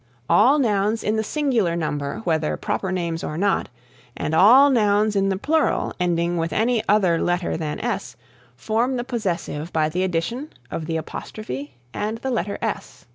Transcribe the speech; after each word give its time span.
All 0.27 0.57
nouns 0.57 1.03
in 1.03 1.15
the 1.15 1.23
singular 1.23 1.75
number 1.75 2.21
whether 2.23 2.57
proper 2.57 2.91
names 2.91 3.23
or 3.23 3.37
not, 3.37 3.69
and 4.17 4.33
all 4.33 4.71
nouns 4.71 5.15
in 5.15 5.29
the 5.29 5.37
plural 5.37 5.93
ending 5.99 6.37
with 6.37 6.51
any 6.51 6.81
other 6.89 7.21
letter 7.21 7.55
than 7.55 7.79
s, 7.79 8.15
form 8.55 8.95
the 8.95 9.03
possessive 9.03 9.71
by 9.71 9.89
the 9.89 10.01
addition 10.03 10.49
of 10.71 10.87
the 10.87 10.97
apostrophe 10.97 11.75
and 11.93 12.17
the 12.17 12.31
letter 12.31 12.57
s. 12.63 13.05